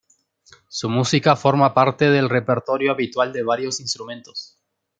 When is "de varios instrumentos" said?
3.31-4.57